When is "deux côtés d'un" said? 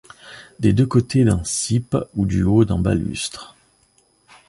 0.73-1.43